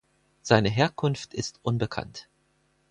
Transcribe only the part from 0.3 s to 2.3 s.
Seine Herkunft ist unbekannt.